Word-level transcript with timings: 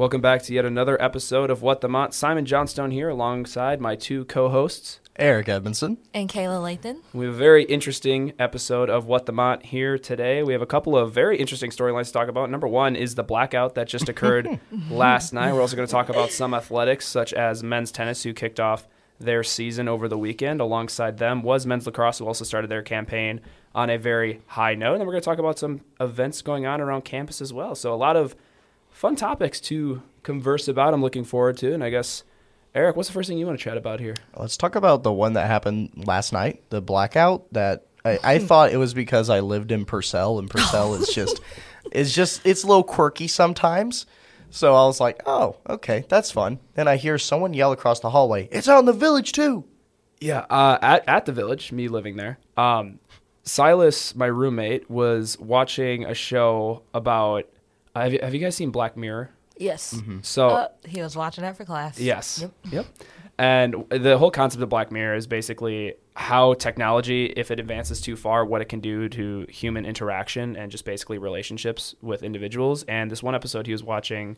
Welcome 0.00 0.22
back 0.22 0.42
to 0.44 0.54
yet 0.54 0.64
another 0.64 0.96
episode 1.02 1.50
of 1.50 1.60
What 1.60 1.82
the 1.82 1.88
Mont. 1.88 2.14
Simon 2.14 2.46
Johnstone 2.46 2.90
here 2.90 3.10
alongside 3.10 3.82
my 3.82 3.96
two 3.96 4.24
co-hosts. 4.24 4.98
Eric 5.16 5.50
Edmondson. 5.50 5.98
And 6.14 6.26
Kayla 6.26 6.78
Lathan. 6.78 7.02
We 7.12 7.26
have 7.26 7.34
a 7.34 7.36
very 7.36 7.64
interesting 7.64 8.32
episode 8.38 8.88
of 8.88 9.04
What 9.04 9.26
the 9.26 9.32
Mont 9.32 9.66
here 9.66 9.98
today. 9.98 10.42
We 10.42 10.54
have 10.54 10.62
a 10.62 10.66
couple 10.66 10.96
of 10.96 11.12
very 11.12 11.36
interesting 11.36 11.70
storylines 11.70 12.06
to 12.06 12.12
talk 12.14 12.28
about. 12.28 12.48
Number 12.48 12.66
one 12.66 12.96
is 12.96 13.14
the 13.14 13.22
blackout 13.22 13.74
that 13.74 13.88
just 13.88 14.08
occurred 14.08 14.58
last 14.90 15.34
night. 15.34 15.52
We're 15.52 15.60
also 15.60 15.76
going 15.76 15.86
to 15.86 15.92
talk 15.92 16.08
about 16.08 16.30
some 16.30 16.54
athletics, 16.54 17.06
such 17.06 17.34
as 17.34 17.62
men's 17.62 17.92
tennis, 17.92 18.22
who 18.22 18.32
kicked 18.32 18.58
off 18.58 18.88
their 19.18 19.42
season 19.42 19.86
over 19.86 20.08
the 20.08 20.16
weekend. 20.16 20.62
Alongside 20.62 21.18
them 21.18 21.42
was 21.42 21.66
men's 21.66 21.84
lacrosse, 21.84 22.20
who 22.20 22.26
also 22.26 22.46
started 22.46 22.70
their 22.70 22.80
campaign 22.80 23.42
on 23.74 23.90
a 23.90 23.98
very 23.98 24.40
high 24.46 24.74
note. 24.74 24.92
And 24.92 25.00
then 25.00 25.06
we're 25.06 25.12
going 25.12 25.20
to 25.20 25.28
talk 25.28 25.38
about 25.38 25.58
some 25.58 25.82
events 26.00 26.40
going 26.40 26.64
on 26.64 26.80
around 26.80 27.04
campus 27.04 27.42
as 27.42 27.52
well. 27.52 27.74
So 27.74 27.92
a 27.92 27.96
lot 27.96 28.16
of 28.16 28.34
fun 28.90 29.16
topics 29.16 29.60
to 29.62 30.02
converse 30.22 30.68
about. 30.68 30.94
I'm 30.94 31.02
looking 31.02 31.24
forward 31.24 31.56
to, 31.58 31.72
and 31.72 31.82
I 31.82 31.90
guess. 31.90 32.24
Eric, 32.72 32.94
what's 32.94 33.08
the 33.08 33.12
first 33.12 33.28
thing 33.28 33.36
you 33.36 33.46
want 33.46 33.58
to 33.58 33.64
chat 33.64 33.76
about 33.76 33.98
here? 33.98 34.14
Let's 34.36 34.56
talk 34.56 34.76
about 34.76 35.02
the 35.02 35.12
one 35.12 35.32
that 35.32 35.48
happened 35.48 36.04
last 36.06 36.32
night, 36.32 36.62
the 36.70 36.80
blackout. 36.80 37.52
That 37.52 37.86
I, 38.04 38.18
I 38.22 38.38
thought 38.46 38.72
it 38.72 38.76
was 38.76 38.94
because 38.94 39.28
I 39.28 39.40
lived 39.40 39.72
in 39.72 39.84
Purcell, 39.84 40.38
and 40.38 40.48
Purcell 40.48 40.94
is 40.94 41.08
just, 41.08 41.40
it's 41.92 42.14
just, 42.14 42.46
it's 42.46 42.62
a 42.62 42.68
little 42.68 42.84
quirky 42.84 43.26
sometimes. 43.26 44.06
So 44.50 44.74
I 44.74 44.84
was 44.86 45.00
like, 45.00 45.22
oh, 45.26 45.56
okay, 45.68 46.04
that's 46.08 46.30
fun. 46.30 46.58
Then 46.74 46.88
I 46.88 46.96
hear 46.96 47.18
someone 47.18 47.54
yell 47.54 47.72
across 47.72 48.00
the 48.00 48.10
hallway, 48.10 48.48
"It's 48.50 48.68
out 48.68 48.80
in 48.80 48.84
the 48.84 48.92
village 48.92 49.32
too." 49.32 49.64
Yeah, 50.20 50.40
uh, 50.50 50.78
at 50.82 51.08
at 51.08 51.24
the 51.24 51.32
village, 51.32 51.72
me 51.72 51.88
living 51.88 52.16
there. 52.16 52.38
Um, 52.56 52.98
Silas, 53.44 54.14
my 54.14 54.26
roommate, 54.26 54.90
was 54.90 55.38
watching 55.38 56.04
a 56.04 56.14
show 56.14 56.82
about. 56.92 57.48
Uh, 57.94 58.02
have, 58.02 58.12
you, 58.12 58.18
have 58.22 58.34
you 58.34 58.40
guys 58.40 58.54
seen 58.56 58.70
Black 58.70 58.96
Mirror? 58.96 59.30
Yes. 59.56 60.00
So 60.22 60.48
Uh, 60.48 60.68
he 60.86 61.02
was 61.02 61.16
watching 61.16 61.42
that 61.42 61.56
for 61.56 61.64
class. 61.64 61.98
Yes. 62.00 62.38
Yep. 62.40 62.52
Yep. 62.72 62.86
And 63.38 63.84
the 63.90 64.16
whole 64.18 64.30
concept 64.30 64.62
of 64.62 64.68
Black 64.68 64.90
Mirror 64.92 65.16
is 65.16 65.26
basically 65.26 65.94
how 66.14 66.54
technology, 66.54 67.26
if 67.36 67.50
it 67.50 67.58
advances 67.60 68.00
too 68.00 68.16
far, 68.16 68.44
what 68.44 68.60
it 68.60 68.66
can 68.66 68.80
do 68.80 69.08
to 69.10 69.46
human 69.48 69.86
interaction 69.86 70.56
and 70.56 70.70
just 70.70 70.84
basically 70.84 71.18
relationships 71.18 71.94
with 72.02 72.22
individuals. 72.22 72.82
And 72.84 73.10
this 73.10 73.22
one 73.22 73.34
episode, 73.34 73.66
he 73.66 73.72
was 73.72 73.82
watching 73.82 74.36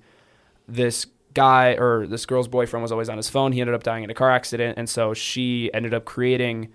this 0.69 1.06
guy 1.34 1.72
or 1.78 2.06
this 2.06 2.27
girl's 2.27 2.47
boyfriend 2.48 2.83
was 2.83 2.92
always 2.92 3.09
on 3.09 3.16
his 3.16 3.28
phone. 3.28 3.53
He 3.53 3.61
ended 3.61 3.75
up 3.75 3.83
dying 3.83 4.05
in 4.05 4.11
a 4.11 4.14
car 4.14 4.31
accident. 4.31 4.78
And 4.78 4.89
so 4.89 5.14
she 5.14 5.72
ended 5.75 5.94
up 5.94 6.05
creating 6.05 6.72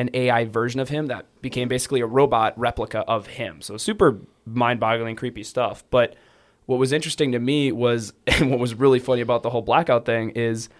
an 0.00 0.08
AI 0.14 0.46
version 0.46 0.80
of 0.80 0.88
him 0.88 1.06
that 1.08 1.26
became 1.42 1.68
basically 1.68 2.00
a 2.00 2.06
robot 2.06 2.58
replica 2.58 3.00
of 3.00 3.26
him. 3.26 3.60
So 3.60 3.76
super 3.76 4.18
mind 4.46 4.80
boggling, 4.80 5.14
creepy 5.14 5.42
stuff. 5.42 5.84
But 5.90 6.16
what 6.64 6.78
was 6.78 6.90
interesting 6.90 7.32
to 7.32 7.38
me 7.38 7.70
was, 7.70 8.14
and 8.26 8.50
what 8.50 8.58
was 8.58 8.74
really 8.74 8.98
funny 8.98 9.20
about 9.20 9.42
the 9.42 9.50
whole 9.50 9.60
blackout 9.60 10.06
thing 10.06 10.30
is 10.30 10.70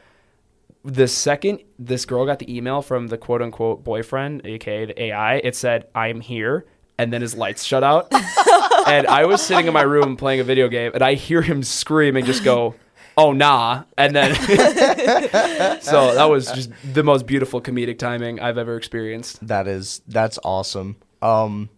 the 0.82 1.06
second 1.06 1.62
this 1.78 2.06
girl 2.06 2.24
got 2.24 2.38
the 2.38 2.56
email 2.56 2.80
from 2.80 3.08
the 3.08 3.18
quote 3.18 3.42
unquote 3.42 3.84
boyfriend, 3.84 4.40
aka 4.46 4.86
the 4.86 5.02
AI, 5.02 5.36
it 5.36 5.54
said, 5.54 5.86
I'm 5.94 6.22
here. 6.22 6.64
And 6.98 7.12
then 7.12 7.20
his 7.20 7.34
lights 7.34 7.64
shut 7.64 7.82
out. 7.84 8.08
and 8.86 9.06
I 9.06 9.26
was 9.26 9.42
sitting 9.42 9.66
in 9.66 9.72
my 9.74 9.82
room 9.82 10.16
playing 10.16 10.40
a 10.40 10.44
video 10.44 10.68
game 10.68 10.92
and 10.94 11.02
I 11.02 11.14
hear 11.14 11.42
him 11.42 11.62
scream 11.62 12.16
and 12.16 12.26
just 12.26 12.42
go, 12.44 12.74
Oh 13.20 13.32
nah. 13.32 13.84
And 13.98 14.16
then 14.16 14.34
So 15.82 16.14
that 16.14 16.28
was 16.28 16.50
just 16.52 16.70
the 16.94 17.02
most 17.02 17.26
beautiful 17.26 17.60
comedic 17.60 17.98
timing 17.98 18.40
I've 18.40 18.58
ever 18.58 18.76
experienced. 18.76 19.46
That 19.46 19.68
is, 19.68 20.00
that's 20.08 20.38
awesome. 20.42 20.96
Um, 21.20 21.68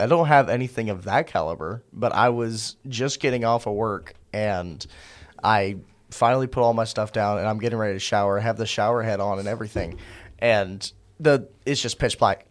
I 0.00 0.06
don't 0.06 0.28
have 0.28 0.48
anything 0.48 0.90
of 0.90 1.04
that 1.04 1.26
caliber, 1.26 1.82
but 1.92 2.12
I 2.12 2.30
was 2.30 2.76
just 2.88 3.20
getting 3.20 3.44
off 3.44 3.66
of 3.66 3.74
work 3.74 4.14
and 4.32 4.86
I 5.42 5.76
finally 6.10 6.46
put 6.46 6.62
all 6.62 6.72
my 6.72 6.84
stuff 6.84 7.12
down 7.12 7.38
and 7.38 7.46
I'm 7.46 7.58
getting 7.58 7.78
ready 7.78 7.94
to 7.94 7.98
shower. 7.98 8.38
I 8.38 8.42
have 8.42 8.56
the 8.56 8.66
shower 8.66 9.02
head 9.02 9.20
on 9.20 9.38
and 9.38 9.48
everything, 9.48 9.98
and 10.38 10.90
the 11.20 11.48
it's 11.66 11.80
just 11.80 11.98
pitch 11.98 12.18
black. 12.18 12.46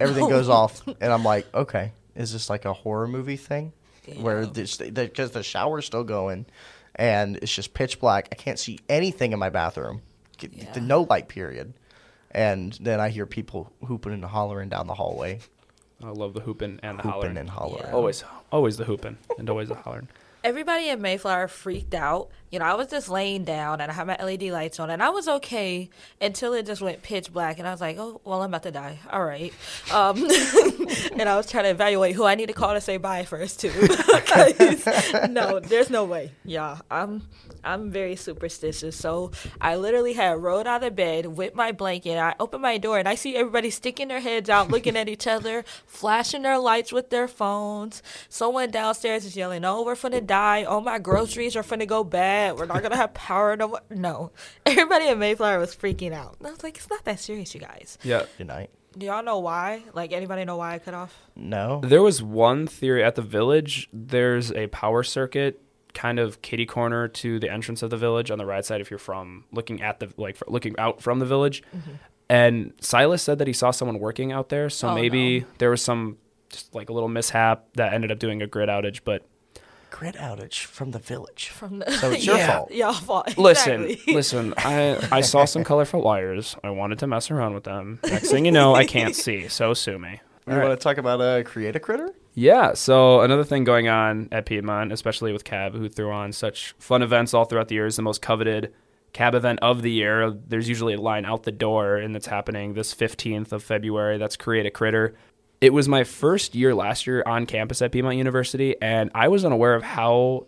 Everything 0.00 0.28
goes 0.28 0.48
off, 0.48 0.86
and 0.86 1.12
I'm 1.12 1.24
like, 1.24 1.46
okay, 1.54 1.92
is 2.14 2.32
this 2.32 2.50
like 2.50 2.64
a 2.64 2.72
horror 2.72 3.06
movie 3.06 3.36
thing, 3.36 3.72
where 4.16 4.46
this 4.46 4.76
because 4.76 5.32
the 5.32 5.42
shower's 5.42 5.86
still 5.86 6.04
going, 6.04 6.46
and 6.96 7.36
it's 7.36 7.54
just 7.54 7.74
pitch 7.74 8.00
black. 8.00 8.28
I 8.32 8.34
can't 8.34 8.58
see 8.58 8.78
anything 8.88 9.32
in 9.32 9.38
my 9.38 9.50
bathroom, 9.50 10.02
Yeah. 10.40 10.72
the 10.72 10.80
no 10.80 11.02
light 11.02 11.28
period, 11.28 11.72
and 12.30 12.72
then 12.80 13.00
I 13.00 13.08
hear 13.10 13.26
people 13.26 13.72
hooping 13.86 14.12
and 14.12 14.24
hollering 14.24 14.68
down 14.68 14.86
the 14.86 14.94
hallway, 14.94 15.40
I 16.02 16.08
love 16.10 16.32
the 16.32 16.40
hooping 16.40 16.80
and 16.82 16.98
the 16.98 17.02
hooping 17.02 17.10
hollering. 17.12 17.36
and 17.36 17.50
hollering. 17.50 17.84
Yeah. 17.86 17.92
Always 17.94 18.24
always 18.50 18.76
the 18.78 18.84
hooping 18.84 19.18
and 19.38 19.50
always 19.50 19.68
the 19.68 19.74
hollering. 19.74 20.08
Everybody 20.42 20.88
in 20.88 21.02
Mayflower 21.02 21.48
freaked 21.48 21.94
out. 21.94 22.30
You 22.50 22.58
know, 22.58 22.64
I 22.64 22.74
was 22.74 22.88
just 22.88 23.08
laying 23.08 23.44
down 23.44 23.80
and 23.80 23.90
I 23.90 23.94
had 23.94 24.06
my 24.06 24.16
LED 24.16 24.44
lights 24.44 24.80
on 24.80 24.90
and 24.90 25.02
I 25.02 25.10
was 25.10 25.28
okay 25.28 25.88
until 26.20 26.52
it 26.54 26.66
just 26.66 26.80
went 26.82 27.02
pitch 27.02 27.32
black 27.32 27.58
and 27.58 27.68
I 27.68 27.70
was 27.70 27.80
like, 27.80 27.96
oh, 27.98 28.20
well, 28.24 28.42
I'm 28.42 28.50
about 28.50 28.64
to 28.64 28.70
die. 28.70 28.98
All 29.10 29.24
right. 29.24 29.52
Um, 29.92 30.16
and 31.12 31.28
I 31.28 31.36
was 31.36 31.48
trying 31.50 31.64
to 31.64 31.70
evaluate 31.70 32.16
who 32.16 32.24
I 32.24 32.34
need 32.34 32.46
to 32.46 32.52
call 32.52 32.74
to 32.74 32.80
say 32.80 32.96
bye 32.96 33.24
first, 33.24 33.60
too. 33.60 33.70
no, 35.30 35.60
there's 35.60 35.90
no 35.90 36.04
way. 36.04 36.32
Yeah, 36.44 36.78
I'm 36.90 37.22
I'm 37.64 37.90
very 37.90 38.16
superstitious. 38.16 38.96
So 38.96 39.30
I 39.60 39.76
literally 39.76 40.14
had 40.14 40.42
rolled 40.42 40.66
out 40.66 40.84
of 40.84 40.96
bed 40.96 41.26
with 41.26 41.54
my 41.54 41.72
blanket. 41.72 42.16
I 42.18 42.34
open 42.40 42.60
my 42.60 42.78
door 42.78 42.98
and 42.98 43.08
I 43.08 43.14
see 43.14 43.36
everybody 43.36 43.70
sticking 43.70 44.08
their 44.08 44.20
heads 44.20 44.50
out, 44.50 44.70
looking 44.70 44.96
at 44.96 45.08
each 45.08 45.26
other, 45.26 45.64
flashing 45.86 46.42
their 46.42 46.58
lights 46.58 46.92
with 46.92 47.10
their 47.10 47.28
phones. 47.28 48.02
Someone 48.28 48.70
downstairs 48.70 49.24
is 49.24 49.36
yelling, 49.36 49.64
"Oh, 49.64 49.84
we're 49.84 49.94
finna 49.94 50.24
die! 50.24 50.64
Oh, 50.64 50.80
my 50.80 50.98
groceries 50.98 51.56
are 51.56 51.62
finna 51.62 51.86
go 51.86 52.04
bad. 52.04 52.56
We're 52.56 52.66
not 52.66 52.82
gonna 52.82 52.96
have 52.96 53.14
power 53.14 53.56
no 53.56 53.68
more." 53.68 53.80
No, 53.90 54.32
everybody 54.66 55.08
in 55.08 55.18
Mayflower 55.18 55.58
was 55.58 55.74
freaking 55.74 56.12
out. 56.12 56.36
And 56.38 56.48
I 56.48 56.50
was 56.50 56.62
like, 56.62 56.76
"It's 56.76 56.90
not 56.90 57.04
that 57.04 57.20
serious, 57.20 57.54
you 57.54 57.60
guys." 57.60 57.98
Yeah. 58.02 58.24
Good 58.38 58.46
night. 58.46 58.70
Do 58.98 59.06
y'all 59.06 59.22
know 59.22 59.38
why? 59.38 59.84
Like, 59.94 60.12
anybody 60.12 60.44
know 60.44 60.56
why 60.56 60.74
I 60.74 60.78
cut 60.80 60.94
off? 60.94 61.16
No. 61.36 61.80
There 61.84 62.02
was 62.02 62.22
one 62.22 62.66
theory 62.66 63.04
at 63.04 63.14
the 63.14 63.22
village. 63.22 63.88
There's 63.92 64.50
a 64.50 64.66
power 64.66 65.04
circuit 65.04 65.62
kind 65.94 66.18
of 66.18 66.40
kitty 66.42 66.66
corner 66.66 67.08
to 67.08 67.38
the 67.40 67.50
entrance 67.50 67.82
of 67.82 67.90
the 67.90 67.96
village 67.96 68.30
on 68.30 68.38
the 68.38 68.46
right 68.46 68.64
side 68.64 68.80
if 68.80 68.90
you're 68.90 68.98
from 68.98 69.44
looking 69.52 69.82
at 69.82 70.00
the 70.00 70.12
like 70.16 70.36
fr- 70.36 70.44
looking 70.48 70.74
out 70.78 71.02
from 71.02 71.18
the 71.18 71.26
village. 71.26 71.62
And 72.28 72.72
Silas 72.80 73.22
said 73.22 73.38
that 73.38 73.46
he 73.48 73.52
saw 73.52 73.70
someone 73.72 73.98
working 73.98 74.30
out 74.30 74.50
there, 74.50 74.70
so 74.70 74.88
Oh, 74.90 74.94
maybe 74.94 75.40
no. 75.40 75.46
there 75.58 75.70
was 75.70 75.82
some 75.82 76.18
just 76.48 76.74
like 76.74 76.88
a 76.88 76.92
little 76.92 77.08
mishap 77.08 77.64
that 77.74 77.92
ended 77.92 78.12
up 78.12 78.18
doing 78.18 78.40
a 78.42 78.46
grid 78.46 78.68
outage, 78.68 79.00
but 79.04 79.24
Grid 79.90 80.14
outage 80.14 80.64
from 80.64 80.92
the 80.92 81.00
village. 81.00 81.48
From 81.48 81.80
the 81.80 81.90
So 81.90 82.12
it's 82.12 82.24
your 82.26 82.36
Yeah, 82.36 82.56
fault. 82.58 82.70
Y'all 82.70 82.92
fault. 82.92 83.36
listen, 83.38 83.84
Exactly. 83.86 84.14
listen, 84.14 84.54
I 84.56 85.08
I 85.10 85.20
saw 85.20 85.44
some 85.44 85.64
colorful 85.64 86.00
wires. 86.02 86.54
I 86.62 86.70
wanted 86.70 87.00
to 87.00 87.08
mess 87.08 87.28
around 87.32 87.54
with 87.54 87.64
them. 87.64 87.98
Next 88.04 88.30
thing 88.30 88.44
you 88.44 88.52
know, 88.52 88.74
I 88.76 88.86
can't 88.86 89.16
see, 89.26 89.48
so 89.48 89.74
sue 89.74 89.98
me. 89.98 90.20
We 90.46 90.54
want 90.56 90.70
to 90.70 90.76
talk 90.76 90.96
about 90.98 91.20
a 91.20 91.24
uh, 91.24 91.42
create 91.42 91.74
a 91.76 91.80
critter? 91.80 92.14
Yeah, 92.40 92.72
so 92.72 93.20
another 93.20 93.44
thing 93.44 93.64
going 93.64 93.88
on 93.88 94.30
at 94.32 94.46
Piedmont, 94.46 94.92
especially 94.92 95.30
with 95.30 95.44
Cab, 95.44 95.74
who 95.74 95.90
threw 95.90 96.10
on 96.10 96.32
such 96.32 96.74
fun 96.78 97.02
events 97.02 97.34
all 97.34 97.44
throughout 97.44 97.68
the 97.68 97.74
year, 97.74 97.84
is 97.84 97.96
the 97.96 98.02
most 98.02 98.22
coveted 98.22 98.72
Cab 99.12 99.34
event 99.34 99.58
of 99.60 99.82
the 99.82 99.90
year. 99.90 100.30
There's 100.30 100.66
usually 100.66 100.94
a 100.94 101.00
line 101.02 101.26
out 101.26 101.42
the 101.42 101.52
door, 101.52 101.96
and 101.98 102.16
it's 102.16 102.28
happening 102.28 102.72
this 102.72 102.94
15th 102.94 103.52
of 103.52 103.62
February. 103.62 104.16
That's 104.16 104.36
Create 104.36 104.64
a 104.64 104.70
Critter. 104.70 105.14
It 105.60 105.74
was 105.74 105.86
my 105.86 106.02
first 106.02 106.54
year 106.54 106.74
last 106.74 107.06
year 107.06 107.22
on 107.26 107.44
campus 107.44 107.82
at 107.82 107.92
Piedmont 107.92 108.16
University, 108.16 108.74
and 108.80 109.10
I 109.14 109.28
was 109.28 109.44
unaware 109.44 109.74
of 109.74 109.82
how 109.82 110.46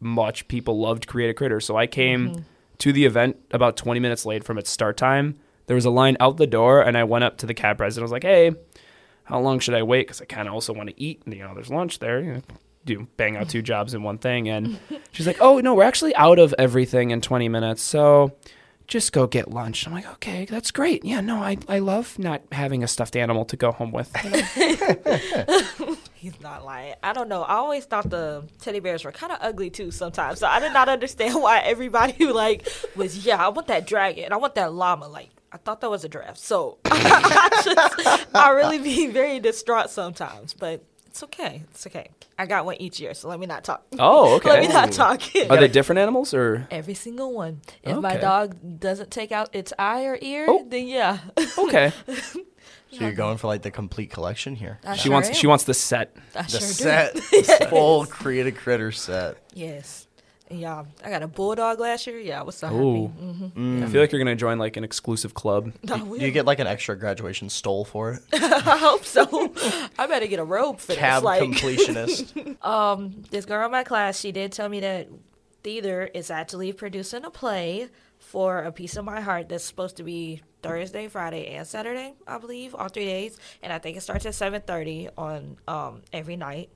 much 0.00 0.48
people 0.48 0.80
loved 0.80 1.06
Create 1.06 1.28
a 1.28 1.34
Critter. 1.34 1.60
So 1.60 1.76
I 1.76 1.86
came 1.86 2.30
mm-hmm. 2.30 2.40
to 2.78 2.90
the 2.90 3.04
event 3.04 3.36
about 3.50 3.76
20 3.76 4.00
minutes 4.00 4.24
late 4.24 4.44
from 4.44 4.56
its 4.56 4.70
start 4.70 4.96
time. 4.96 5.38
There 5.66 5.74
was 5.74 5.84
a 5.84 5.90
line 5.90 6.16
out 6.20 6.38
the 6.38 6.46
door, 6.46 6.80
and 6.80 6.96
I 6.96 7.04
went 7.04 7.24
up 7.24 7.36
to 7.36 7.46
the 7.46 7.52
cab 7.52 7.76
president. 7.76 8.04
I 8.04 8.06
was 8.06 8.12
like, 8.12 8.22
"Hey, 8.22 8.52
how 9.24 9.40
long 9.40 9.58
should 9.58 9.74
I 9.74 9.82
wait? 9.82 10.06
Because 10.06 10.20
I 10.20 10.26
kind 10.26 10.46
of 10.48 10.54
also 10.54 10.72
want 10.72 10.90
to 10.90 11.00
eat. 11.00 11.22
And, 11.24 11.34
you 11.34 11.42
know, 11.42 11.54
there's 11.54 11.70
lunch 11.70 11.98
there. 11.98 12.20
You 12.20 12.32
know, 12.34 12.42
do 12.84 13.08
bang 13.16 13.36
out 13.36 13.48
two 13.48 13.62
jobs 13.72 13.94
in 13.94 14.02
one 14.02 14.18
thing." 14.18 14.48
And 14.48 14.78
she's 15.12 15.26
like, 15.26 15.38
"Oh 15.40 15.58
no, 15.60 15.74
we're 15.74 15.84
actually 15.84 16.14
out 16.16 16.38
of 16.38 16.54
everything 16.58 17.10
in 17.10 17.20
20 17.20 17.48
minutes, 17.48 17.82
so 17.82 18.32
just 18.86 19.12
go 19.12 19.26
get 19.26 19.50
lunch." 19.50 19.86
I'm 19.86 19.92
like, 19.94 20.06
"Okay, 20.14 20.44
that's 20.44 20.70
great. 20.70 21.04
Yeah, 21.04 21.20
no, 21.20 21.36
I 21.36 21.56
I 21.68 21.78
love 21.78 22.18
not 22.18 22.42
having 22.52 22.84
a 22.84 22.88
stuffed 22.88 23.16
animal 23.16 23.44
to 23.46 23.56
go 23.56 23.72
home 23.72 23.92
with." 23.92 24.14
He's 26.14 26.40
not 26.40 26.64
lying. 26.64 26.94
I 27.02 27.12
don't 27.12 27.28
know. 27.28 27.42
I 27.42 27.56
always 27.56 27.84
thought 27.84 28.08
the 28.08 28.48
teddy 28.58 28.80
bears 28.80 29.04
were 29.04 29.12
kind 29.12 29.30
of 29.30 29.38
ugly 29.42 29.68
too 29.68 29.90
sometimes. 29.90 30.38
So 30.38 30.46
I 30.46 30.58
did 30.58 30.72
not 30.72 30.88
understand 30.96 31.34
why 31.40 31.60
everybody 31.60 32.26
like 32.26 32.66
was 32.96 33.26
yeah. 33.26 33.44
I 33.44 33.48
want 33.48 33.66
that 33.66 33.86
dragon. 33.86 34.32
I 34.32 34.36
want 34.36 34.54
that 34.54 34.72
llama. 34.72 35.06
Like 35.08 35.28
I 35.54 35.56
thought 35.58 35.80
that 35.82 35.90
was 35.90 36.04
a 36.04 36.08
draft. 36.08 36.38
So 36.38 36.78
I, 36.84 37.60
just, 37.64 38.26
I 38.34 38.50
really 38.50 38.78
be 38.78 39.06
very 39.06 39.38
distraught 39.38 39.88
sometimes. 39.88 40.52
But 40.52 40.82
it's 41.06 41.22
okay. 41.22 41.62
It's 41.70 41.86
okay. 41.86 42.10
I 42.36 42.46
got 42.46 42.64
one 42.64 42.74
each 42.82 42.98
year. 42.98 43.14
So 43.14 43.28
let 43.28 43.38
me 43.38 43.46
not 43.46 43.62
talk. 43.62 43.84
oh, 44.00 44.34
okay. 44.36 44.48
Let 44.54 44.60
me 44.62 44.68
not 44.68 44.90
talk. 44.90 45.22
Are 45.48 45.56
they 45.56 45.68
different 45.68 46.00
animals 46.00 46.34
or? 46.34 46.66
Every 46.72 46.94
single 46.94 47.32
one. 47.32 47.60
If 47.84 47.96
my 47.98 48.16
dog 48.16 48.80
doesn't 48.80 49.12
take 49.12 49.30
out 49.30 49.54
its 49.54 49.72
eye 49.78 50.04
or 50.06 50.18
ear, 50.20 50.46
Oh. 50.48 50.66
then 50.68 50.88
yeah. 50.88 51.18
Okay. 51.56 51.92
So 52.90 53.00
you're 53.00 53.12
going 53.12 53.38
for 53.38 53.48
like 53.48 53.62
the 53.62 53.72
complete 53.72 54.10
collection 54.12 54.54
here. 54.54 54.78
I 54.84 54.94
She 54.94 55.04
sure 55.04 55.12
wants 55.12 55.28
am. 55.30 55.34
she 55.34 55.46
wants 55.48 55.64
the 55.64 55.74
set. 55.74 56.16
I 56.32 56.42
The 56.42 56.48
sure 56.48 56.60
do. 56.60 56.64
set, 56.66 57.14
the 57.14 57.66
full 57.68 58.06
create 58.06 58.46
a 58.46 58.52
critter 58.52 58.92
set. 58.92 59.36
Yes. 59.52 60.06
Yeah, 60.58 60.84
I 61.04 61.10
got 61.10 61.22
a 61.22 61.26
bulldog 61.28 61.78
last 61.80 62.06
year. 62.06 62.18
Yeah, 62.18 62.40
I 62.40 62.42
was 62.44 62.56
so 62.56 62.68
Ooh. 62.72 63.06
happy. 63.08 63.22
hmm 63.54 63.82
I 63.84 63.86
feel 63.88 64.00
like 64.00 64.12
you're 64.12 64.20
gonna 64.20 64.36
join 64.36 64.58
like 64.58 64.76
an 64.76 64.84
exclusive 64.84 65.34
club. 65.34 65.72
No, 65.82 65.98
Do 65.98 66.04
we- 66.04 66.20
you 66.20 66.30
get 66.30 66.46
like 66.46 66.58
an 66.60 66.66
extra 66.66 66.96
graduation 66.96 67.48
stole 67.48 67.84
for 67.84 68.12
it? 68.12 68.22
I 68.32 68.78
hope 68.78 69.04
so. 69.04 69.52
I 69.98 70.06
better 70.06 70.26
get 70.26 70.38
a 70.40 70.44
robe 70.44 70.78
for 70.80 70.94
Cab 70.94 71.22
this. 71.22 71.24
Like, 71.24 71.42
completionist. 71.42 72.64
um, 72.64 73.22
this 73.30 73.44
girl 73.44 73.64
in 73.66 73.72
my 73.72 73.84
class, 73.84 74.18
she 74.18 74.32
did 74.32 74.52
tell 74.52 74.68
me 74.68 74.80
that 74.80 75.08
theater 75.62 76.08
is 76.12 76.30
actually 76.30 76.72
producing 76.72 77.24
a 77.24 77.30
play 77.30 77.88
for 78.18 78.60
a 78.62 78.72
piece 78.72 78.96
of 78.96 79.04
my 79.04 79.20
heart 79.20 79.48
that's 79.48 79.64
supposed 79.64 79.96
to 79.98 80.02
be 80.02 80.40
Thursday, 80.62 81.08
Friday, 81.08 81.48
and 81.54 81.66
Saturday, 81.66 82.14
I 82.26 82.38
believe, 82.38 82.74
all 82.74 82.88
three 82.88 83.04
days. 83.04 83.36
And 83.62 83.72
I 83.72 83.78
think 83.78 83.96
it 83.96 84.00
starts 84.02 84.24
at 84.26 84.34
seven 84.34 84.62
thirty 84.62 85.08
on 85.16 85.56
um 85.68 86.02
every 86.12 86.36
night. 86.36 86.70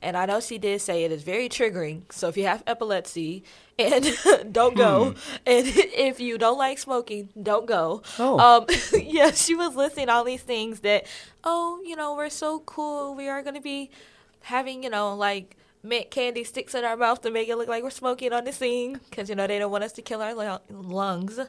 And 0.00 0.16
I 0.16 0.26
know 0.26 0.40
she 0.40 0.58
did 0.58 0.80
say 0.80 1.04
it 1.04 1.12
is 1.12 1.22
very 1.22 1.48
triggering. 1.48 2.02
So 2.12 2.28
if 2.28 2.36
you 2.36 2.44
have 2.44 2.62
epilepsy 2.66 3.42
and 3.78 4.16
don't 4.52 4.76
go, 4.76 5.14
and 5.46 5.66
if 5.66 6.20
you 6.20 6.38
don't 6.38 6.58
like 6.58 6.78
smoking, 6.78 7.30
don't 7.40 7.66
go. 7.66 8.02
Oh. 8.18 8.38
Um, 8.38 8.66
yeah, 9.02 9.32
she 9.32 9.54
was 9.54 9.74
listing 9.74 10.08
all 10.08 10.24
these 10.24 10.42
things 10.42 10.80
that, 10.80 11.06
oh, 11.44 11.80
you 11.84 11.96
know, 11.96 12.14
we're 12.14 12.30
so 12.30 12.60
cool. 12.60 13.14
We 13.14 13.28
are 13.28 13.42
going 13.42 13.56
to 13.56 13.60
be 13.60 13.90
having, 14.42 14.82
you 14.82 14.90
know, 14.90 15.14
like 15.14 15.56
mint 15.82 16.10
candy 16.10 16.44
sticks 16.44 16.74
in 16.74 16.84
our 16.84 16.96
mouth 16.96 17.22
to 17.22 17.30
make 17.30 17.48
it 17.48 17.56
look 17.56 17.68
like 17.68 17.82
we're 17.82 17.90
smoking 17.90 18.32
on 18.32 18.44
the 18.44 18.52
scene 18.52 19.00
because, 19.10 19.28
you 19.28 19.34
know, 19.34 19.46
they 19.46 19.58
don't 19.58 19.70
want 19.70 19.84
us 19.84 19.92
to 19.92 20.02
kill 20.02 20.22
our 20.22 20.60
lungs. 20.70 21.38
And 21.38 21.48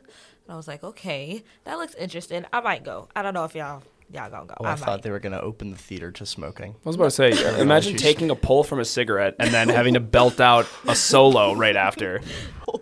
I 0.49 0.55
was 0.55 0.67
like, 0.67 0.83
okay, 0.83 1.43
that 1.65 1.77
looks 1.77 1.93
interesting. 1.95 2.45
I 2.51 2.61
might 2.61 2.83
go. 2.83 3.09
I 3.15 3.21
don't 3.21 3.35
know 3.35 3.45
if 3.45 3.53
y'all 3.53 3.83
y'all 4.13 4.29
gonna 4.29 4.45
go. 4.47 4.55
Oh, 4.59 4.65
I, 4.65 4.71
I, 4.71 4.75
thought 4.75 4.87
might. 4.87 5.01
they 5.03 5.11
were 5.11 5.19
going 5.19 5.33
to 5.33 5.41
open 5.41 5.71
the 5.71 5.77
theater 5.77 6.11
to 6.11 6.25
smoking. 6.25 6.75
I 6.83 6.87
was 6.89 6.95
about 6.95 7.05
to 7.05 7.11
say, 7.11 7.31
uh, 7.45 7.57
imagine 7.57 7.95
taking 7.97 8.29
a 8.31 8.35
pull 8.35 8.63
from 8.63 8.79
a 8.79 8.85
cigarette 8.85 9.35
and 9.39 9.53
then 9.53 9.69
having 9.69 9.93
to 9.95 9.99
belt 9.99 10.39
out 10.39 10.67
a 10.87 10.95
solo 10.95 11.53
right 11.53 11.75
after. 11.75 12.21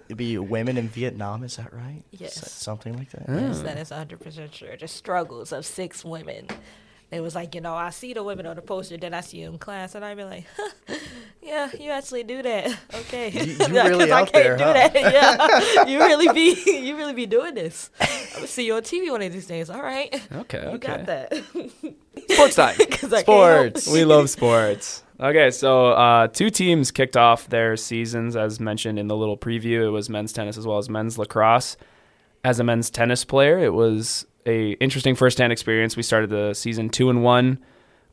It'd 0.07 0.17
be 0.17 0.37
women 0.37 0.77
in 0.77 0.89
Vietnam, 0.89 1.43
is 1.43 1.55
that 1.57 1.73
right? 1.73 2.03
Yes. 2.11 2.35
Is 2.37 2.41
that 2.41 2.49
something 2.49 2.97
like 2.97 3.09
that. 3.11 3.25
Yes, 3.27 3.61
that 3.61 3.77
is 3.77 3.89
100% 3.89 4.53
sure. 4.53 4.75
The 4.77 4.87
struggles 4.87 5.51
of 5.51 5.65
six 5.65 6.03
women. 6.03 6.47
It 7.09 7.21
was 7.21 7.35
like, 7.35 7.55
you 7.55 7.61
know, 7.61 7.73
I 7.73 7.89
see 7.91 8.13
the 8.13 8.21
women 8.21 8.45
on 8.45 8.57
the 8.57 8.61
poster, 8.61 8.97
then 8.97 9.13
I 9.13 9.21
see 9.21 9.37
you 9.37 9.47
in 9.47 9.57
class, 9.57 9.95
and 9.95 10.03
I'd 10.03 10.17
be 10.17 10.25
like, 10.25 10.45
yeah, 11.41 11.69
you 11.79 11.89
actually 11.91 12.23
do 12.23 12.41
that. 12.41 12.77
Okay. 12.93 13.29
You- 13.29 13.53
you 13.53 13.73
Yeah, 13.73 13.87
really 13.87 14.05
'cause 14.05 14.11
I 14.11 14.21
out 14.21 14.31
can't 14.33 14.43
there, 14.43 14.57
do 14.57 14.63
huh? 14.65 14.73
that. 14.73 14.93
Yeah. 14.93 15.85
you 15.87 15.99
really 15.99 16.33
be 16.33 16.81
you 16.85 16.97
really 16.97 17.13
be 17.13 17.25
doing 17.25 17.53
this. 17.53 17.89
See 18.45 18.65
you 18.65 18.75
on 18.75 18.81
TV 18.83 19.09
one 19.11 19.21
of 19.21 19.31
these 19.33 19.47
days. 19.47 19.69
All 19.69 19.81
right. 19.81 20.13
Okay, 20.31 20.71
You 20.71 20.77
got 20.77 21.01
okay. 21.01 21.03
that. 21.05 21.93
Sports 22.29 22.55
time. 22.55 22.75
'Cause 22.75 23.13
I 23.13 23.23
can't 23.23 23.27
help 23.27 23.77
Sports. 23.77 23.87
We 23.91 24.05
love 24.05 24.29
sports. 24.29 25.03
Okay, 25.19 25.49
so 25.51 25.87
uh, 25.89 26.27
two 26.27 26.49
teams 26.49 26.91
kicked 26.91 27.17
off 27.17 27.47
their 27.49 27.75
seasons, 27.75 28.35
as 28.35 28.59
mentioned 28.59 28.99
in 28.99 29.07
the 29.07 29.15
little 29.15 29.37
preview. 29.37 29.85
It 29.85 29.89
was 29.89 30.09
men's 30.09 30.31
tennis 30.31 30.57
as 30.57 30.67
well 30.67 30.77
as 30.77 30.89
men's 30.89 31.17
lacrosse. 31.17 31.75
As 32.43 32.59
a 32.59 32.63
men's 32.63 32.89
tennis 32.91 33.25
player, 33.25 33.57
it 33.57 33.73
was 33.73 34.25
a 34.45 34.71
interesting 34.73 35.15
first-hand 35.15 35.51
experience. 35.51 35.97
We 35.97 36.03
started 36.03 36.29
the 36.29 36.53
season 36.53 36.89
two 36.89 37.09
and 37.09 37.23
one. 37.23 37.59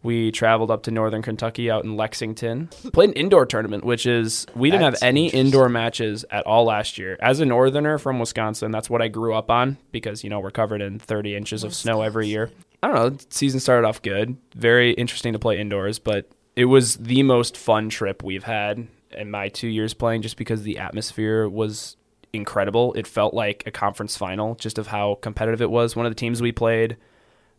We 0.05 0.31
traveled 0.31 0.71
up 0.71 0.83
to 0.85 0.91
northern 0.91 1.23
Kentucky, 1.23 1.71
out 1.71 1.83
in 1.83 1.97
Lexington. 1.97 2.69
Played 2.93 3.11
an 3.11 3.15
indoor 3.15 3.47
tournament, 3.47 3.85
which 3.85 4.05
is 4.05 4.47
we 4.55 4.71
didn't 4.71 4.85
have 4.85 5.03
any 5.03 5.29
indoor 5.31 5.71
matches 5.71 6.27
at 6.31 6.47
all 6.47 6.67
last 6.67 6.99
year. 6.99 7.17
As 7.21 7.41
a 7.41 7.47
northerner 7.47 7.97
from 7.97 8.19
Wisconsin, 8.19 8.71
that's 8.71 8.91
what 8.91 9.01
I 9.01 9.09
grew 9.09 9.35
up 9.35 9.51
on 9.51 9.79
because 9.93 10.23
you 10.23 10.29
know 10.29 10.41
we're 10.41 10.51
covered 10.51 10.83
in 10.83 10.99
30 10.99 11.35
inches 11.35 11.65
of 11.65 11.75
snow 11.75 12.03
every 12.03 12.29
year. 12.29 12.51
I 12.83 12.89
don't 12.89 12.97
know. 12.97 13.19
Season 13.31 13.61
started 13.61 13.89
off 13.89 14.03
good. 14.03 14.37
Very 14.55 14.93
interesting 14.93 15.33
to 15.33 15.39
play 15.39 15.59
indoors, 15.59 15.99
but 15.99 16.31
it 16.55 16.67
was 16.67 16.97
the 16.97 17.23
most 17.23 17.57
fun 17.57 17.89
trip 17.89 18.23
we've 18.23 18.45
had 18.45 18.87
in 19.13 19.31
my 19.31 19.49
two 19.49 19.69
years 19.69 19.95
playing 19.95 20.21
just 20.21 20.37
because 20.37 20.65
the 20.65 20.79
atmosphere 20.79 21.49
was 21.49 21.97
incredible. 22.35 22.93
It 22.93 23.07
felt 23.07 23.33
like 23.33 23.63
a 23.67 23.71
conference 23.71 24.19
final 24.19 24.55
just 24.57 24.77
of 24.79 24.89
how 24.89 25.19
competitive 25.23 25.63
it 25.63 25.71
was. 25.71 25.97
One 25.97 26.05
of 26.05 26.11
the 26.11 26.17
teams 26.17 26.43
we 26.43 26.53
played 26.53 26.99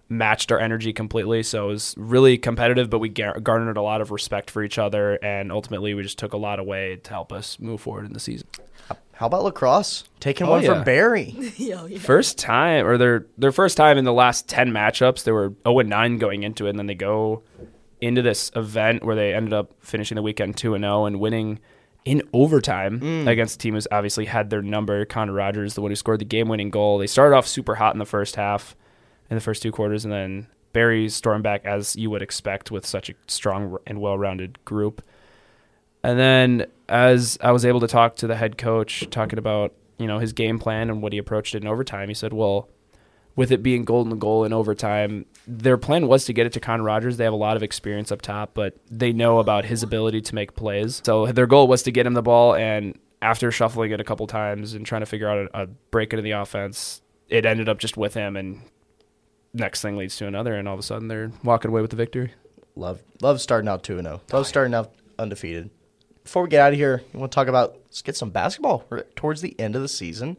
matched 0.10 0.52
our 0.52 0.60
energy 0.60 0.94
completely, 0.94 1.44
so 1.44 1.66
it 1.66 1.74
was 1.74 1.96
really 1.98 2.38
competitive, 2.38 2.90
but 2.90 3.00
we 3.00 3.10
garnered 3.10 3.78
a 3.78 3.82
lot 3.82 4.02
of 4.02 4.12
respect 4.12 4.52
for 4.52 4.64
each 4.64 4.78
other, 4.78 5.16
and 5.24 5.52
ultimately 5.52 5.94
we 5.94 6.04
just 6.04 6.20
took 6.20 6.34
a 6.34 6.38
lot 6.38 6.60
away 6.60 6.98
to 6.98 7.10
help 7.10 7.32
us 7.32 7.60
move 7.60 7.82
forward 7.82 8.06
in 8.06 8.14
the 8.14 8.20
season. 8.20 8.48
How 9.14 9.28
about 9.28 9.44
lacrosse? 9.44 10.04
Taking 10.20 10.48
Oh, 10.48 10.52
one 10.52 10.64
yeah. 10.64 10.74
from 10.74 10.84
Barry. 10.84 11.36
Yo, 11.58 11.86
yeah. 11.86 12.00
First 12.00 12.38
time, 12.38 12.86
or 12.86 12.98
their 12.98 13.26
their 13.38 13.54
first 13.54 13.78
time 13.78 13.98
in 13.98 14.04
the 14.04 14.14
last 14.14 14.50
ten 14.50 14.72
matchups, 14.72 15.24
they 15.24 15.32
were 15.32 15.54
zero 15.64 15.80
and 15.80 15.90
nine 15.90 16.18
going 16.18 16.44
into 16.44 16.68
it, 16.68 16.72
and 16.72 16.80
then 16.80 16.88
they 16.88 16.96
go 16.96 17.42
into 18.02 18.22
this 18.22 18.52
event 18.56 19.06
where 19.06 19.16
they 19.16 19.34
ended 19.34 19.54
up 19.54 19.72
finishing 19.80 20.16
the 20.16 20.22
weekend 20.22 20.58
two 20.58 20.74
and 20.76 20.84
zero 20.84 21.06
and 21.06 21.20
winning 21.22 21.60
in 22.04 22.22
overtime 22.34 23.00
mm. 23.00 23.28
against 23.28 23.56
a 23.56 23.58
team 23.58 23.74
who's 23.74 23.88
obviously 23.90 24.26
had 24.26 24.50
their 24.50 24.62
number. 24.62 25.06
Connor 25.06 25.34
Rogers, 25.34 25.74
the 25.76 25.82
one 25.82 25.92
who 25.92 25.96
scored 25.96 26.20
the 26.20 26.26
game 26.26 26.50
winning 26.50 26.70
goal. 26.70 26.98
They 26.98 27.08
started 27.08 27.36
off 27.36 27.48
super 27.48 27.76
hot 27.76 27.96
in 27.96 28.00
the 28.00 28.06
first 28.06 28.36
half, 28.36 28.76
in 29.30 29.36
the 29.36 29.42
first 29.42 29.62
two 29.62 29.72
quarters, 29.72 30.06
and 30.06 30.14
then 30.14 30.48
Barry 30.74 31.10
stormed 31.10 31.44
back 31.44 31.66
as 31.66 31.96
you 31.96 32.10
would 32.10 32.22
expect 32.22 32.72
with 32.72 32.86
such 32.86 33.10
a 33.10 33.14
strong 33.28 33.78
and 33.88 34.02
well 34.02 34.18
rounded 34.18 34.64
group. 34.66 35.02
And 36.04 36.20
then 36.20 36.66
as 36.90 37.38
I 37.42 37.52
was 37.52 37.66
able 37.66 37.80
to 37.80 37.88
talk 37.88 38.18
to 38.18 38.28
the 38.28 38.36
head 38.36 38.58
coach, 38.58 39.10
talking 39.10 39.40
about 39.40 39.74
you 39.98 40.08
know 40.08 40.20
his 40.20 40.34
game 40.34 40.60
plan 40.60 40.90
and 40.90 41.02
what 41.02 41.14
he 41.14 41.18
approached 41.18 41.56
it 41.56 41.64
in 41.64 41.68
overtime, 41.68 42.10
he 42.10 42.14
said, 42.14 42.34
"Well, 42.34 42.70
with 43.36 43.52
it 43.52 43.64
being 43.64 43.84
golden 43.84 44.18
goal 44.20 44.44
in 44.44 44.54
overtime, 44.54 45.26
their 45.48 45.78
plan 45.78 46.08
was 46.08 46.26
to 46.26 46.34
get 46.34 46.46
it 46.46 46.54
to 46.54 46.60
Con 46.60 46.82
Rogers. 46.82 47.18
They 47.18 47.24
have 47.24 47.34
a 47.34 47.38
lot 47.38 47.58
of 47.58 47.64
experience 47.64 48.12
up 48.12 48.22
top, 48.22 48.54
but 48.54 48.76
they 48.90 49.12
know 49.12 49.40
about 49.40 49.66
his 49.66 49.84
ability 49.84 50.22
to 50.22 50.36
make 50.36 50.56
plays. 50.56 51.02
So 51.06 51.28
their 51.28 51.48
goal 51.48 51.68
was 51.68 51.84
to 51.84 51.92
get 51.92 52.06
him 52.06 52.14
the 52.14 52.22
ball, 52.22 52.56
and 52.56 52.98
after 53.22 53.52
shuffling 53.52 53.92
it 53.92 54.00
a 54.00 54.04
couple 54.04 54.28
times 54.28 54.74
and 54.74 54.86
trying 54.86 55.02
to 55.02 55.06
figure 55.06 55.28
out 55.28 55.50
a, 55.54 55.64
a 55.64 55.68
break 55.68 56.14
into 56.14 56.22
the 56.22 56.32
offense, 56.32 57.02
it 57.28 57.46
ended 57.46 57.68
up 57.68 57.80
just 57.80 57.98
with 57.98 58.14
him, 58.14 58.36
and 58.36 58.62
next 59.56 59.82
thing 59.82 59.98
leads 59.98 60.16
to 60.18 60.28
another, 60.28 60.54
and 60.54 60.68
all 60.68 60.74
of 60.74 60.80
a 60.80 60.84
sudden 60.84 61.08
they're 61.08 61.32
walking 61.44 61.70
away 61.72 61.82
with 61.82 61.92
the 61.92 61.98
victory. 61.98 62.34
Love 62.76 63.02
love 63.22 63.42
starting 63.42 63.70
out 63.70 63.84
2 63.84 63.98
and 63.98 64.06
0. 64.06 64.22
Love 64.32 64.46
starting 64.46 64.74
out 64.74 64.94
undefeated. 65.18 65.70
Before 66.24 66.44
we 66.44 66.50
get 66.50 66.62
out 66.62 66.74
of 66.74 66.80
here, 66.80 67.04
we 67.14 67.20
want 67.20 67.32
to 67.32 67.36
talk 67.36 67.48
about 67.48 67.78
let's 67.86 68.02
get 68.02 68.16
some 68.16 68.32
basketball 68.32 68.84
We're 68.90 69.04
towards 69.16 69.42
the 69.42 69.58
end 69.60 69.76
of 69.76 69.82
the 69.82 69.88
season 69.88 70.38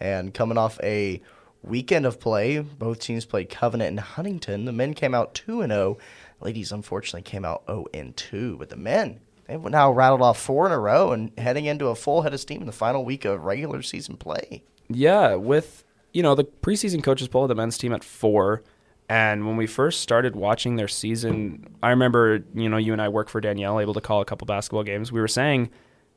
and 0.00 0.34
coming 0.34 0.58
off 0.58 0.80
a 0.82 1.22
weekend 1.62 2.06
of 2.06 2.20
play. 2.20 2.58
Both 2.58 3.00
teams 3.00 3.24
played 3.24 3.50
Covenant 3.50 3.90
and 3.90 4.00
Huntington. 4.00 4.64
The 4.64 4.72
men 4.72 4.94
came 4.94 5.14
out 5.14 5.34
2 5.34 5.62
and 5.62 5.72
0. 5.72 5.98
Ladies 6.40 6.72
unfortunately 6.72 7.22
came 7.22 7.44
out 7.44 7.64
0 7.66 7.86
and 7.94 8.16
2, 8.16 8.56
but 8.58 8.68
the 8.68 8.76
men 8.76 9.20
they've 9.46 9.62
now 9.62 9.92
rattled 9.92 10.22
off 10.22 10.38
four 10.38 10.66
in 10.66 10.72
a 10.72 10.78
row 10.78 11.12
and 11.12 11.30
heading 11.38 11.66
into 11.66 11.86
a 11.86 11.94
full 11.94 12.22
head 12.22 12.34
of 12.34 12.40
steam 12.40 12.60
in 12.60 12.66
the 12.66 12.72
final 12.72 13.04
week 13.04 13.24
of 13.24 13.44
regular 13.44 13.82
season 13.82 14.16
play. 14.16 14.62
Yeah, 14.88 15.34
with 15.34 15.84
you 16.16 16.22
know 16.22 16.34
the 16.34 16.44
preseason 16.44 17.02
coaches 17.02 17.28
poll, 17.28 17.42
of 17.42 17.48
the 17.48 17.54
men's 17.54 17.76
team 17.76 17.92
at 17.92 18.02
four, 18.02 18.62
and 19.06 19.46
when 19.46 19.58
we 19.58 19.66
first 19.66 20.00
started 20.00 20.34
watching 20.34 20.76
their 20.76 20.88
season, 20.88 21.76
I 21.82 21.90
remember 21.90 22.42
you 22.54 22.70
know 22.70 22.78
you 22.78 22.94
and 22.94 23.02
I 23.02 23.10
work 23.10 23.28
for 23.28 23.38
Danielle, 23.38 23.78
able 23.80 23.92
to 23.92 24.00
call 24.00 24.22
a 24.22 24.24
couple 24.24 24.46
basketball 24.46 24.82
games. 24.82 25.12
We 25.12 25.20
were 25.20 25.28
saying 25.28 25.68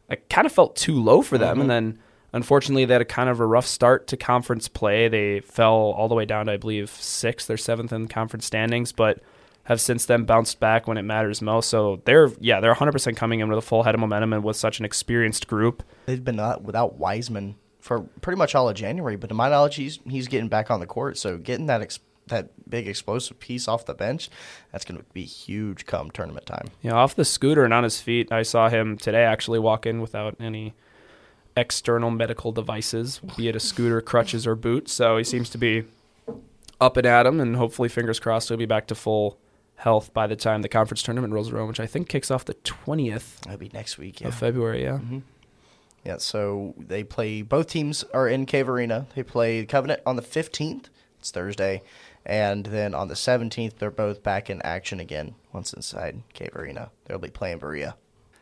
I 0.09 0.15
kind 0.15 0.45
of 0.45 0.53
felt 0.53 0.77
too 0.77 0.95
low 1.03 1.21
for 1.21 1.37
them, 1.37 1.59
and 1.59 1.69
mm-hmm. 1.69 1.89
then 1.89 1.99
unfortunately 2.31 2.85
they 2.85 2.93
had 2.93 3.01
a 3.01 3.05
kind 3.05 3.29
of 3.29 3.41
a 3.41 3.45
rough 3.45 3.67
start 3.67 4.07
to 4.07 4.15
conference 4.15 4.69
play. 4.69 5.09
They 5.09 5.41
fell 5.41 5.73
all 5.73 6.07
the 6.07 6.15
way 6.15 6.23
down 6.23 6.45
to 6.45 6.53
I 6.53 6.57
believe 6.57 6.89
sixth 6.91 7.49
or 7.49 7.57
seventh 7.57 7.91
in 7.91 8.07
conference 8.07 8.45
standings, 8.45 8.93
but 8.93 9.19
have 9.63 9.81
since 9.81 10.05
then 10.05 10.23
bounced 10.23 10.61
back 10.61 10.87
when 10.87 10.97
it 10.97 11.01
matters 11.01 11.41
most. 11.41 11.67
So 11.67 12.01
they're 12.05 12.31
yeah 12.39 12.61
they're 12.61 12.73
100% 12.73 13.17
coming 13.17 13.41
in 13.41 13.49
with 13.49 13.57
a 13.57 13.61
full 13.61 13.83
head 13.83 13.95
of 13.95 13.99
momentum 13.99 14.31
and 14.31 14.45
with 14.45 14.55
such 14.55 14.79
an 14.79 14.85
experienced 14.85 15.47
group. 15.47 15.83
They've 16.05 16.23
been 16.23 16.39
uh, 16.39 16.57
without 16.61 16.97
Wiseman 16.97 17.57
for 17.89 18.01
pretty 18.21 18.37
much 18.37 18.53
all 18.53 18.69
of 18.69 18.75
January, 18.75 19.15
but 19.15 19.29
to 19.29 19.33
my 19.33 19.49
knowledge, 19.49 19.73
he's 19.73 19.97
he's 20.07 20.27
getting 20.27 20.47
back 20.47 20.69
on 20.69 20.79
the 20.79 20.85
court. 20.85 21.17
So 21.17 21.39
getting 21.39 21.65
that 21.65 21.81
ex- 21.81 21.97
that 22.27 22.69
big 22.69 22.87
explosive 22.87 23.39
piece 23.39 23.67
off 23.67 23.87
the 23.87 23.95
bench, 23.95 24.29
that's 24.71 24.85
going 24.85 24.99
to 24.99 25.05
be 25.11 25.23
huge 25.23 25.87
come 25.87 26.11
tournament 26.11 26.45
time. 26.45 26.67
Yeah, 26.83 26.93
off 26.93 27.15
the 27.15 27.25
scooter 27.25 27.65
and 27.65 27.73
on 27.73 27.83
his 27.83 27.99
feet. 27.99 28.31
I 28.31 28.43
saw 28.43 28.69
him 28.69 28.95
today 28.95 29.23
actually 29.23 29.57
walk 29.57 29.87
in 29.87 30.01
without 30.01 30.35
any 30.39 30.75
external 31.57 32.11
medical 32.11 32.51
devices, 32.51 33.21
be 33.35 33.47
it 33.47 33.55
a 33.55 33.59
scooter, 33.59 34.01
crutches, 34.01 34.45
or 34.45 34.53
boot. 34.53 34.87
So 34.87 35.17
he 35.17 35.23
seems 35.23 35.49
to 35.49 35.57
be 35.57 35.85
up 36.79 36.95
and 36.95 37.07
at 37.07 37.25
him, 37.25 37.39
and 37.39 37.55
hopefully, 37.55 37.89
fingers 37.89 38.19
crossed, 38.19 38.49
he'll 38.49 38.57
be 38.57 38.67
back 38.67 38.85
to 38.89 38.93
full 38.95 39.39
health 39.77 40.13
by 40.13 40.27
the 40.27 40.35
time 40.35 40.61
the 40.61 40.69
conference 40.69 41.01
tournament 41.01 41.33
rolls 41.33 41.51
around, 41.51 41.69
which 41.69 41.79
I 41.79 41.87
think 41.87 42.07
kicks 42.07 42.29
off 42.29 42.45
the 42.45 42.53
20th 42.53 43.39
That'll 43.39 43.57
be 43.57 43.71
next 43.73 43.97
week. 43.97 44.21
Yeah. 44.21 44.27
of 44.27 44.35
February. 44.35 44.83
Yeah. 44.83 44.99
Mm-hmm. 44.99 45.19
Yeah, 46.05 46.17
so 46.17 46.73
they 46.77 47.03
play. 47.03 47.41
Both 47.41 47.67
teams 47.67 48.03
are 48.13 48.27
in 48.27 48.45
Cave 48.45 48.69
Arena. 48.69 49.07
They 49.15 49.23
play 49.23 49.65
Covenant 49.65 50.01
on 50.05 50.15
the 50.15 50.21
fifteenth. 50.21 50.89
It's 51.19 51.31
Thursday, 51.31 51.81
and 52.25 52.65
then 52.67 52.95
on 52.95 53.09
the 53.09 53.15
seventeenth, 53.15 53.77
they're 53.77 53.91
both 53.91 54.23
back 54.23 54.49
in 54.49 54.61
action 54.61 54.99
again. 54.99 55.35
Once 55.51 55.73
inside 55.73 56.23
Cave 56.33 56.55
Arena, 56.55 56.91
they'll 57.05 57.19
be 57.19 57.29
playing 57.29 57.59
Berea. 57.59 57.95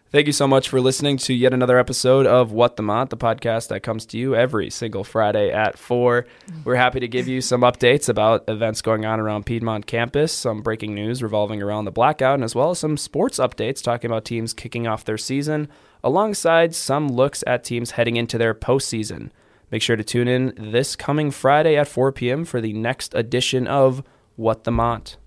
Thank 0.09 0.25
you 0.27 0.31
so 0.31 0.47
much 0.47 0.69
for 0.69 0.79
listening 0.79 1.17
to 1.17 1.33
yet 1.33 1.53
another 1.53 1.77
episode 1.77 2.25
of 2.25 2.53
What 2.53 2.77
the 2.77 2.81
Mont, 2.81 3.09
the 3.09 3.17
podcast 3.17 3.67
that 3.67 3.83
comes 3.83 4.05
to 4.05 4.17
you 4.17 4.35
every 4.35 4.69
single 4.69 5.03
Friday 5.03 5.51
at 5.51 5.77
4. 5.77 6.25
We're 6.63 6.75
happy 6.75 7.01
to 7.01 7.09
give 7.09 7.27
you 7.27 7.41
some 7.41 7.59
updates 7.59 8.07
about 8.07 8.45
events 8.47 8.81
going 8.81 9.03
on 9.03 9.19
around 9.19 9.45
Piedmont 9.45 9.85
campus, 9.85 10.31
some 10.31 10.61
breaking 10.61 10.95
news 10.95 11.21
revolving 11.21 11.61
around 11.61 11.83
the 11.83 11.91
blackout, 11.91 12.35
and 12.35 12.43
as 12.45 12.55
well 12.55 12.69
as 12.69 12.79
some 12.79 12.95
sports 12.95 13.37
updates 13.37 13.83
talking 13.83 14.09
about 14.09 14.23
teams 14.23 14.53
kicking 14.53 14.87
off 14.87 15.03
their 15.03 15.17
season, 15.17 15.67
alongside 16.05 16.73
some 16.73 17.09
looks 17.09 17.43
at 17.45 17.65
teams 17.65 17.91
heading 17.91 18.15
into 18.15 18.37
their 18.37 18.53
postseason. 18.53 19.29
Make 19.71 19.81
sure 19.81 19.97
to 19.97 20.05
tune 20.05 20.29
in 20.29 20.53
this 20.57 20.95
coming 20.95 21.31
Friday 21.31 21.75
at 21.75 21.89
4 21.89 22.13
p.m. 22.13 22.45
for 22.45 22.61
the 22.61 22.71
next 22.71 23.13
edition 23.13 23.67
of 23.67 24.03
What 24.37 24.63
the 24.63 24.71
Mont. 24.71 25.17